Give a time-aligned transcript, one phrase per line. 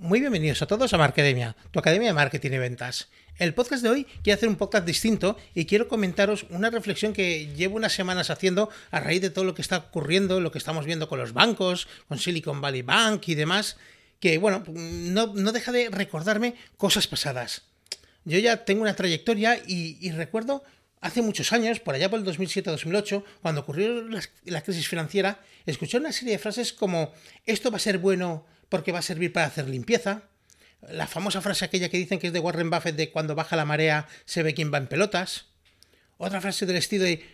[0.00, 3.08] Muy bienvenidos a todos a Marcademia, tu academia de marketing y ventas.
[3.36, 7.52] El podcast de hoy quiero hacer un podcast distinto y quiero comentaros una reflexión que
[7.56, 10.86] llevo unas semanas haciendo a raíz de todo lo que está ocurriendo, lo que estamos
[10.86, 13.76] viendo con los bancos, con Silicon Valley Bank y demás,
[14.20, 17.62] que bueno, no, deja de recordarme cosas pasadas.
[18.24, 20.62] Yo ya tengo una trayectoria y, recuerdo
[21.00, 24.04] hace muchos años, por allá por el 2007-2008, cuando ocurrió
[24.44, 27.12] la crisis financiera, escuché una serie de frases como
[27.46, 30.22] esto va a ser bueno porque va a servir para hacer limpieza.
[30.88, 33.64] La famosa frase aquella que dicen que es de Warren Buffett de cuando baja la
[33.64, 35.46] marea se ve quién va en pelotas.
[36.18, 37.24] Otra frase del estilo de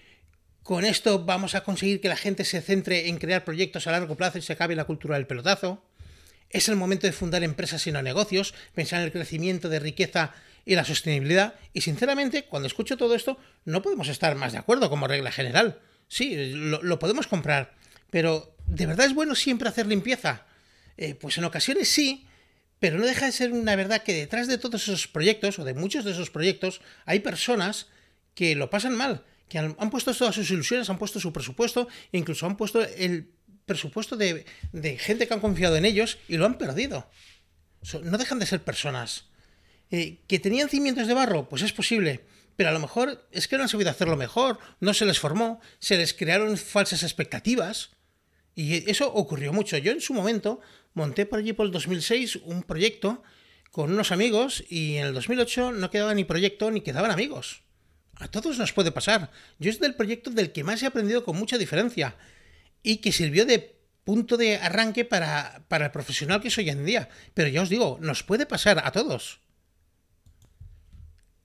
[0.65, 4.17] con esto vamos a conseguir que la gente se centre en crear proyectos a largo
[4.17, 5.85] plazo y se acabe la cultura del pelotazo.
[6.49, 10.33] Es el momento de fundar empresas y no negocios, pensar en el crecimiento de riqueza
[10.65, 11.55] y la sostenibilidad.
[11.75, 15.81] Y sinceramente, cuando escucho todo esto, no podemos estar más de acuerdo como regla general.
[16.09, 17.75] Sí, lo, lo podemos comprar,
[18.11, 20.47] pero ¿de verdad es bueno siempre hacer limpieza?
[20.97, 22.27] Eh, pues en ocasiones sí,
[22.79, 25.75] pero no deja de ser una verdad que detrás de todos esos proyectos, o de
[25.75, 27.87] muchos de esos proyectos, hay personas
[28.35, 32.19] que lo pasan mal, que han, puesto todas sus ilusiones, han puesto su presupuesto, e
[32.19, 33.31] incluso han puesto el
[33.67, 34.45] presupuesto de,
[34.99, 37.09] gente que han confiado en ellos y lo han perdido.
[38.03, 39.27] no dejan de ser personas.
[39.91, 41.49] Eh, ¿Que tenían cimientos de barro?
[41.49, 42.25] Pues es posible.
[42.57, 45.61] Pero a lo mejor es que no han sabido hacerlo mejor, no se les formó,
[45.79, 47.91] se les crearon falsas expectativas.
[48.55, 49.77] Y eso ocurrió mucho.
[49.79, 50.61] Yo en su momento
[50.95, 53.23] monté por allí por el 2006 un proyecto
[53.71, 57.63] con unos amigos y en el 2008 no quedaba ni proyecto ni quedaban amigos.
[58.17, 59.33] A todos nos puede pasar.
[59.59, 62.17] Yo es del proyecto del que más he aprendido con mucha diferencia
[62.83, 63.75] y que sirvió de
[64.05, 67.09] punto de arranque para, para el profesional que soy hoy en día.
[67.33, 69.41] Pero ya os digo, nos puede pasar a todos.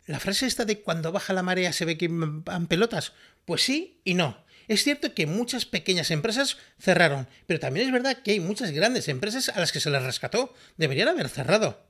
[0.06, 3.14] La frase esta de cuando baja la marea se ve que van pelotas,
[3.46, 4.44] pues sí y no.
[4.70, 9.08] Es cierto que muchas pequeñas empresas cerraron, pero también es verdad que hay muchas grandes
[9.08, 10.54] empresas a las que se les rescató.
[10.78, 11.84] Deberían haber cerrado.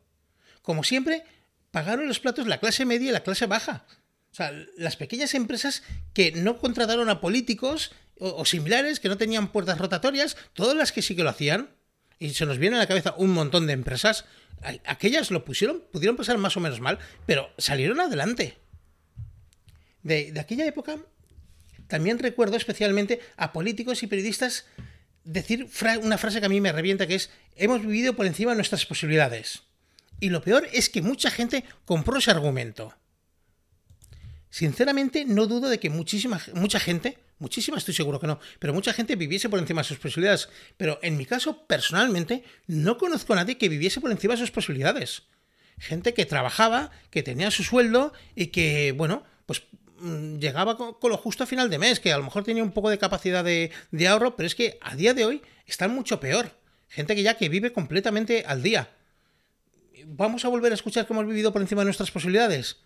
[0.61, 1.25] Como siempre,
[1.71, 3.85] pagaron los platos la clase media y la clase baja.
[4.31, 9.51] O sea, las pequeñas empresas que no contrataron a políticos o, similares, que no tenían
[9.51, 11.71] puertas rotatorias, todas las que sí que lo hacían,
[12.17, 14.23] y se nos viene a la cabeza un montón de empresas,
[14.85, 18.57] aquellas lo pusieron, pudieron pasar más o menos mal, pero salieron adelante.
[20.01, 20.97] De, de aquella época
[21.89, 24.65] también recuerdo especialmente a políticos y periodistas
[25.23, 25.67] decir
[26.03, 28.85] una frase que a mí me revienta, que es, hemos vivido por encima de nuestras
[28.85, 29.63] posibilidades.
[30.19, 32.93] Y lo peor es que mucha gente compró ese argumento.
[34.51, 38.93] Sinceramente, no dudo de que muchísima, mucha gente, muchísima estoy seguro que no, pero mucha
[38.93, 40.47] gente viviese por encima de sus posibilidades.
[40.77, 44.51] Pero en mi caso, personalmente, no conozco a nadie que viviese por encima de sus
[44.51, 45.23] posibilidades.
[45.79, 49.63] Gente que trabajaba, que tenía su sueldo y que, bueno, pues
[50.39, 52.89] llegaba con, lo justo a final de mes, que a lo mejor tenía un poco
[52.89, 53.71] de capacidad de,
[54.07, 56.51] ahorro, pero es que a día de hoy están mucho peor.
[56.87, 58.89] Gente que ya que vive completamente al día.
[60.05, 62.77] ¿Vamos a volver a escuchar que hemos vivido por encima de nuestras posibilidades?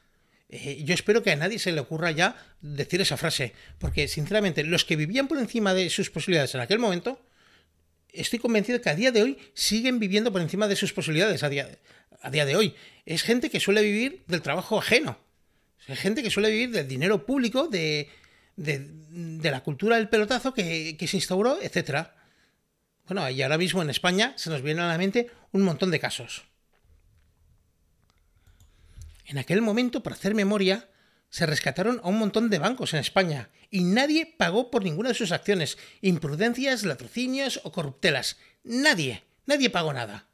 [0.50, 4.64] Eh, yo espero que a nadie se le ocurra ya decir esa frase, porque sinceramente
[4.64, 7.20] los que vivían por encima de sus posibilidades en aquel momento,
[8.12, 11.50] estoy convencido que a día de hoy siguen viviendo por encima de sus posibilidades a
[11.50, 11.70] día,
[12.22, 12.76] a día de hoy.
[13.06, 15.18] Es gente que suele vivir del trabajo ajeno.
[15.88, 18.10] Hay gente que suele vivir del dinero público, de,
[18.56, 22.08] la cultura del pelotazo que, se instauró, etc.
[23.08, 26.00] Bueno, y ahora mismo en España se nos vienen a la mente un montón de
[26.00, 26.46] casos.
[29.26, 30.90] En aquel momento, para hacer memoria,
[31.30, 35.16] se rescataron a un montón de bancos en España y nadie pagó por ninguna de
[35.16, 38.38] sus acciones, imprudencias, latrocinios o corruptelas.
[38.64, 40.28] Nadie, nadie pagó nada.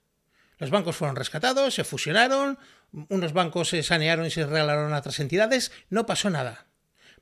[0.58, 2.60] Los bancos fueron rescatados, se fusionaron,
[2.92, 6.66] unos bancos se sanearon y se regalaron a otras entidades, no pasó nada.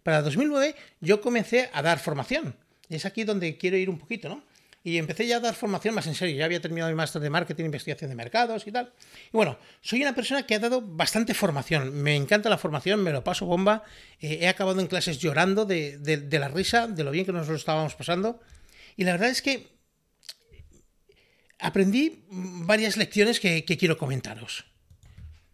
[0.03, 2.55] Para 2009 yo comencé a dar formación.
[2.89, 4.43] Es aquí donde quiero ir un poquito, ¿no?
[4.83, 6.37] Y empecé ya a dar formación más en serio.
[6.37, 8.93] Ya había terminado mi máster de marketing, investigación de mercados y tal.
[9.25, 11.93] Y bueno, soy una persona que ha dado bastante formación.
[11.93, 13.83] Me encanta la formación, me lo paso bomba.
[14.21, 17.49] Eh, he acabado en clases llorando de, de, la risa, de lo bien que nos
[17.49, 18.39] estábamos pasando.
[18.95, 19.67] Y la verdad es que
[21.59, 24.63] aprendí varias lecciones que quiero comentaros.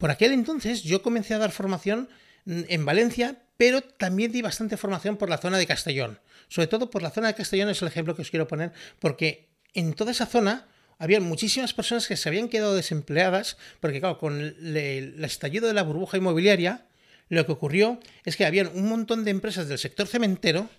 [0.04, 2.10] Por aquel entonces yo comencé a dar formación
[2.46, 6.20] en Valencia, pero también di bastante formación por la zona de Castellón.
[6.50, 9.48] Sobre todo por la zona de Castellón es el ejemplo que os quiero poner, porque
[9.74, 10.68] en toda esa zona
[10.98, 15.84] había muchísimas personas que se habían quedado desempleadas, porque claro, con el, estallido de la
[15.84, 16.86] burbuja inmobiliaria,
[17.30, 20.70] lo que ocurrió es que habían un montón de empresas del sector cementero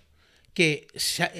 [0.55, 0.87] que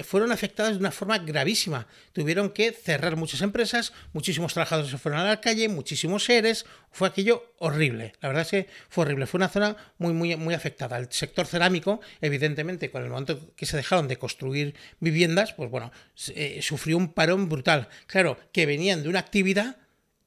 [0.03, 1.87] fueron afectadas de una forma gravísima.
[2.11, 7.07] Tuvieron que cerrar muchas empresas, muchísimos trabajadores se fueron a la calle, muchísimos seres, fue
[7.07, 8.13] aquello horrible.
[8.19, 10.97] La verdad es que fue horrible, fue una zona muy, muy, muy afectada.
[10.97, 15.93] El sector cerámico, evidentemente, con el momento que se dejaron de construir viviendas, pues bueno,
[16.35, 17.87] eh, sufrió un parón brutal.
[18.07, 19.77] Claro, que venían de una actividad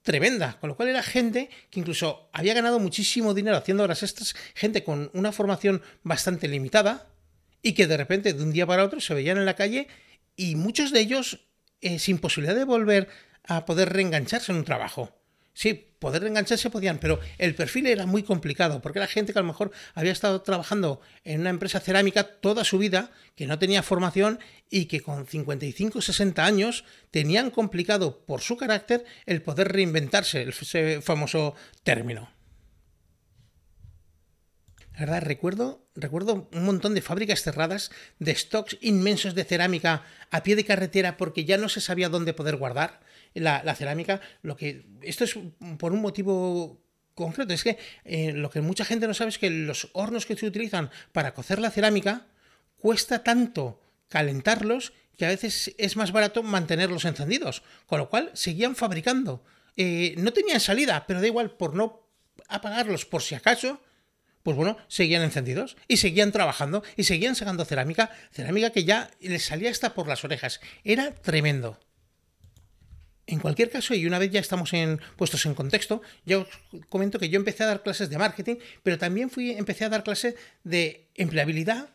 [0.03, 4.35] tremenda, con lo cual era gente que incluso había ganado muchísimo dinero haciendo horas extras,
[4.55, 7.07] gente con una formación bastante limitada
[7.63, 9.89] y que de repente de un día para otro se veían en la calle
[10.37, 11.41] y muchos de ellos
[11.81, 13.09] eh, sin posibilidad de volver
[13.45, 15.15] a poder reengancharse en un trabajo.
[15.55, 19.43] Sí, poder reengancharse podían, pero el perfil era muy complicado, porque era gente que a
[19.43, 23.83] lo mejor había estado trabajando en una empresa cerámica toda su vida, que no tenía
[23.83, 24.39] formación
[24.71, 30.43] y que con 55 o 60 años tenían complicado por su carácter el poder reinventarse,
[30.49, 32.38] ese famoso término.
[34.99, 40.65] Recuerdo, recuerdo un montón de fábricas cerradas, de stocks inmensos de cerámica a pie de
[40.65, 43.01] carretera porque ya no se sabía dónde poder guardar
[43.35, 44.21] la, cerámica.
[44.43, 45.39] Lo que, esto es
[45.79, 46.83] por un motivo
[47.15, 50.37] concreto, es que eh, lo que mucha gente no sabe es que los hornos que
[50.37, 52.27] se utilizan para cocer la cerámica
[52.77, 58.75] cuesta tanto calentarlos que a veces es más barato mantenerlos encendidos, con lo cual seguían
[58.75, 59.45] fabricando.
[59.77, 62.03] Eh, no tenían salida, pero da igual, por no
[62.49, 63.81] apagarlos por si acaso,
[64.43, 69.45] pues bueno, seguían encendidos y seguían trabajando y seguían sacando cerámica, cerámica que ya les
[69.45, 70.61] salía hasta por las orejas.
[70.85, 71.79] Era tremendo.
[73.29, 76.49] En cualquier caso, y una vez ya estamos en, puestos en contexto, ya os
[76.89, 80.03] comento que yo empecé a dar clases de marketing, pero también fui, empecé a dar
[80.03, 81.91] clases de empleabilidad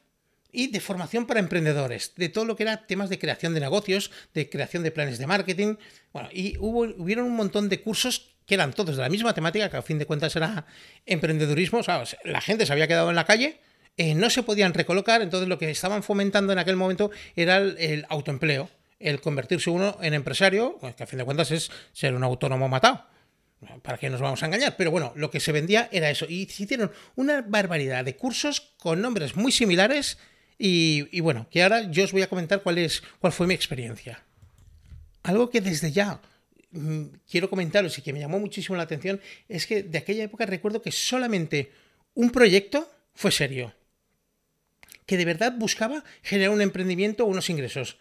[0.51, 4.11] y de formación para emprendedores, de todo lo que era temas de creación de negocios,
[4.35, 5.77] de creación de planes de marketing.
[6.13, 9.69] Bueno, y hubo, hubieron un montón de cursos que eran todos de la misma temática,
[9.69, 10.65] que a fin de cuentas era
[11.05, 11.81] emprendedurismo.
[12.23, 13.59] La gente se había quedado en la calle,
[13.97, 18.05] eh, no se podían recolocar, entonces lo que estaban fomentando en aquel momento era el,
[18.09, 18.69] autoempleo,
[18.99, 22.67] el convertirse uno en empresario, pues, que a fin de cuentas es ser un autónomo
[22.67, 23.05] matado.
[23.81, 24.75] ¿Para qué nos vamos a engañar?
[24.75, 26.25] Pero bueno, lo que se vendía era eso.
[26.27, 30.17] Y se hicieron una barbaridad de cursos con nombres muy similares.
[30.59, 33.53] Y, y bueno, que ahora yo os voy a comentar cuál, es, cuál fue mi
[33.53, 34.21] experiencia.
[35.23, 36.19] Algo que desde ya
[37.29, 40.81] quiero comentaros y que me llamó muchísimo la atención es que de aquella época recuerdo
[40.81, 41.71] que solamente
[42.15, 43.73] un proyecto fue serio,
[45.05, 47.97] que de verdad buscaba generar un emprendimiento o unos ingresos,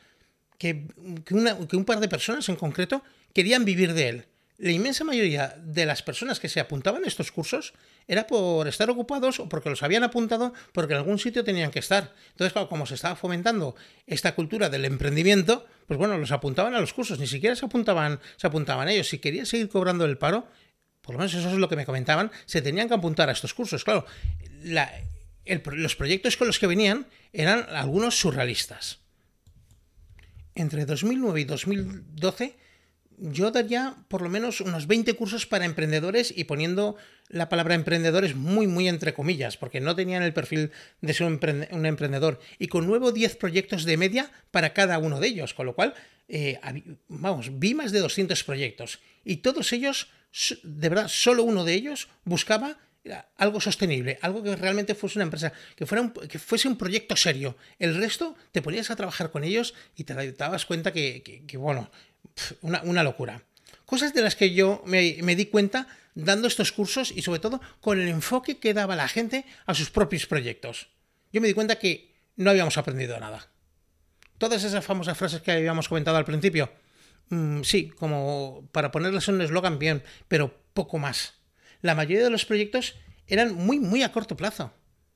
[0.58, 0.86] que,
[1.24, 3.02] que un par de personas en concreto
[3.32, 4.26] querían vivir de él
[4.62, 7.74] la inmensa mayoría de las personas que se apuntaban a estos cursos
[8.06, 11.80] era por estar ocupados o porque los habían apuntado porque en algún sitio tenían que
[11.80, 12.14] estar.
[12.30, 13.74] Entonces, como se estaba fomentando
[14.06, 18.20] esta cultura del emprendimiento, pues bueno, los apuntaban a los cursos, ni siquiera se apuntaban,
[18.36, 19.08] se apuntaban ellos.
[19.08, 20.46] Si querían seguir cobrando el paro,
[21.00, 23.54] por lo menos eso es lo que me comentaban, se tenían que apuntar a estos
[23.54, 23.82] cursos.
[23.82, 24.06] Claro,
[25.72, 29.00] los proyectos con los que venían eran algunos surrealistas.
[30.54, 32.61] Entre 2009 y 2012
[33.22, 36.96] yo daría por lo menos unos 20 cursos para emprendedores y poniendo
[37.28, 41.86] la palabra emprendedores muy, muy entre comillas, porque no tenían el perfil de ser un,
[41.86, 42.40] emprendedor.
[42.58, 45.94] Y con nuevo 10 proyectos de media para cada uno de ellos, con lo cual,
[46.28, 46.58] eh,
[47.08, 48.98] vamos, vi más de 200 proyectos.
[49.24, 50.10] Y todos ellos,
[50.64, 52.78] de verdad, solo uno de ellos buscaba
[53.36, 57.56] algo sostenible, algo que realmente fuese una empresa, que, fuera que fuese un proyecto serio.
[57.78, 61.90] El resto te ponías a trabajar con ellos y te, dabas cuenta que, bueno,
[62.60, 63.42] una, locura.
[63.86, 68.00] Cosas de las que yo me, di cuenta dando estos cursos y sobre todo con
[68.00, 70.88] el enfoque que daba la gente a sus propios proyectos.
[71.32, 73.48] Yo me di cuenta que no habíamos aprendido nada.
[74.38, 76.72] Todas esas famosas frases que habíamos comentado al principio,
[77.28, 81.34] mm, sí, como para ponerles un eslogan bien, pero poco más.
[81.80, 82.94] La mayoría de los proyectos
[83.26, 84.72] eran muy, muy a corto plazo.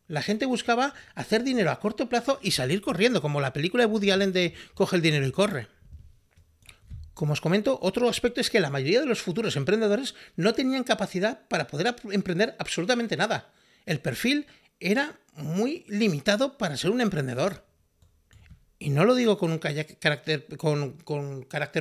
[0.08, 3.92] La gente buscaba hacer dinero a corto plazo y salir corriendo, como la película de
[3.92, 5.68] Woody Allen de Coge el dinero y corre.
[7.16, 10.84] Como os comento, otro aspecto es que la mayoría de los futuros emprendedores no tenían
[10.84, 13.54] capacidad para poder emprender absolutamente nada.
[13.86, 14.46] El perfil
[14.80, 17.64] era muy limitado para ser un emprendedor.
[18.78, 20.44] Y no lo digo con un carácter,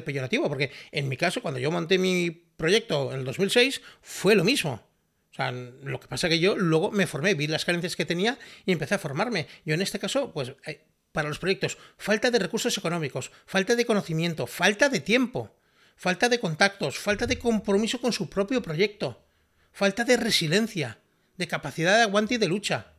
[0.06, 4.46] peyorativo, porque en mi caso, cuando yo monté mi proyecto en el 2006, fue lo
[4.46, 4.88] mismo.
[5.32, 8.06] O sea, lo que pasa es que yo luego me formé, vi las carencias que
[8.06, 9.48] tenía y empecé a formarme.
[9.66, 13.86] Yo en este caso, pues eh, para los proyectos, falta de recursos económicos, falta de
[13.86, 15.56] conocimiento, falta de tiempo,
[15.96, 19.26] falta de contactos, falta de compromiso con su propio proyecto,
[19.72, 21.00] falta de resiliencia,
[21.38, 22.94] de capacidad de aguante y de lucha.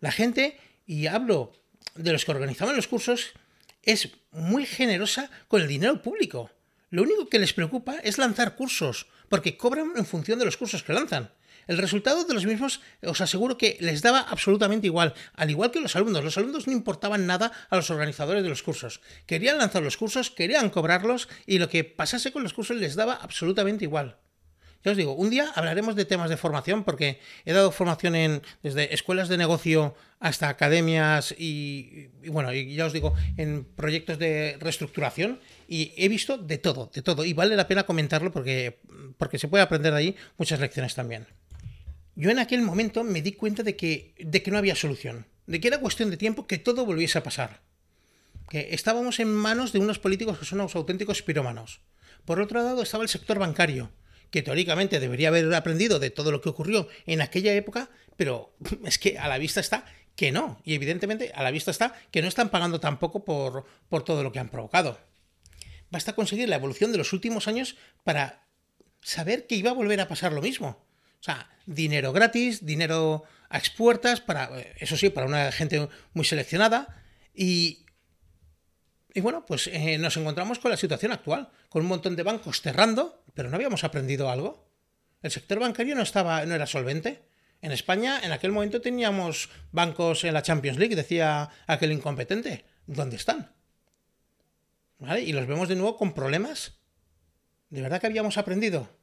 [0.00, 1.52] La gente, y hablo
[1.94, 3.32] de los que organizaban los cursos,
[3.82, 6.50] es muy generosa con el dinero público.
[6.90, 10.82] Lo único que les preocupa es lanzar cursos, porque cobran en función de los cursos
[10.82, 11.30] que lanzan.
[11.68, 15.80] El resultado de los mismos os aseguro que les daba absolutamente igual, al igual que
[15.80, 16.24] los alumnos.
[16.24, 19.02] Los alumnos no importaban nada a los organizadores de los cursos.
[19.26, 23.14] Querían lanzar los cursos, querían cobrarlos y lo que pasase con los cursos les daba
[23.14, 24.16] absolutamente igual.
[24.82, 28.42] Ya os digo, un día hablaremos de temas de formación porque he dado formación en
[28.62, 34.56] desde escuelas de negocio hasta academias y, bueno, y ya os digo, en proyectos de
[34.58, 37.24] reestructuración y he visto de todo, de todo.
[37.26, 38.78] Y vale la pena comentarlo porque,
[39.18, 41.26] porque se puede aprender de ahí muchas lecciones también.
[42.18, 45.60] Yo en aquel momento me di cuenta de que, de que no había solución, de
[45.60, 47.60] que era cuestión de tiempo que todo volviese a pasar.
[48.50, 51.78] Que estábamos en manos de unos políticos que son unos auténticos pirómanos.
[52.24, 53.92] Por otro lado estaba el sector bancario,
[54.32, 58.52] que teóricamente debería haber aprendido de todo lo que ocurrió en aquella época, pero
[58.84, 59.84] es que a la vista está
[60.16, 60.60] que no.
[60.64, 64.32] Y evidentemente a la vista está que no están pagando tampoco por, por todo lo
[64.32, 64.98] que han provocado.
[65.92, 68.44] Basta conseguir la evolución de los últimos años para
[69.02, 70.87] saber que iba a volver a pasar lo mismo.
[71.20, 77.02] O sea, dinero gratis, dinero a expuertas, para, eso sí, para una gente muy seleccionada.
[77.34, 77.86] Y,
[79.14, 82.60] y bueno, pues eh, nos encontramos con la situación actual, con un montón de bancos
[82.60, 84.68] cerrando, pero no habíamos aprendido algo.
[85.22, 87.22] El sector bancario no, estaba, no era solvente.
[87.60, 92.64] En España, en aquel momento teníamos bancos en la Champions League, decía aquel incompetente.
[92.86, 93.52] ¿Dónde están?
[95.00, 96.78] Y los vemos de nuevo con problemas.
[97.70, 98.97] ¿De verdad que habíamos aprendido?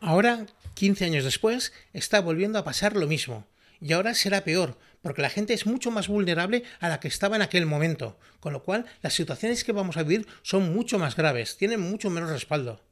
[0.00, 3.46] Ahora, 15 años después, está volviendo a pasar lo mismo.
[3.82, 7.36] Y ahora será peor, porque la gente es mucho más vulnerable a la que estaba
[7.36, 11.16] en aquel momento, con lo cual las situaciones que vamos a vivir son mucho más
[11.16, 12.82] graves, tienen mucho menos respaldo.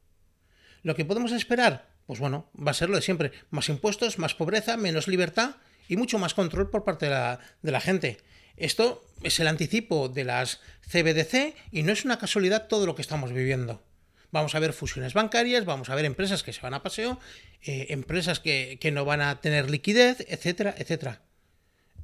[0.83, 1.89] ¿Lo que podemos esperar?
[2.05, 5.55] Pues bueno, va a ser lo de siempre, más impuestos, más pobreza, menos libertad
[5.87, 8.17] y mucho más control por parte de la, de la gente.
[8.55, 13.01] Esto es el anticipo de las CBDC y no es una casualidad todo lo que
[13.01, 13.83] estamos viviendo.
[14.31, 17.19] Vamos a ver fusiones bancarias, vamos a ver empresas que se van a paseo,
[17.63, 21.21] eh, empresas que, que no van a tener liquidez, etcétera, etcétera.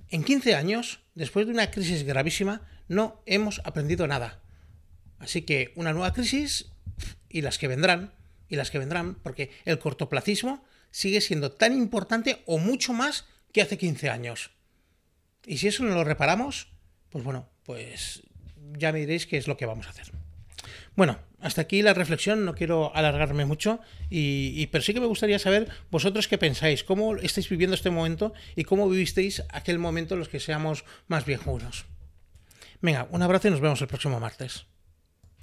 [0.10, 4.42] En 15 años, después de una crisis gravísima, no hemos aprendido nada.
[5.20, 6.72] Así que una nueva crisis
[7.30, 8.14] y las que vendrán,
[8.48, 13.62] y las que vendrán, porque el cortoplacismo sigue siendo tan importante o mucho más que
[13.62, 14.52] hace 15 años.
[15.46, 16.70] Y si eso no lo reparamos,
[17.10, 18.24] pues bueno, pues
[18.78, 20.12] ya me diréis qué es lo que vamos a hacer.
[20.96, 25.38] Bueno, hasta aquí la reflexión, no quiero alargarme mucho, y, pero sí que me gustaría
[25.38, 30.28] saber vosotros qué pensáis, cómo estáis viviendo este momento y cómo vivisteis aquel momento los
[30.28, 31.86] que seamos más viejunos.
[32.82, 34.66] Venga, un abrazo y nos vemos el próximo martes.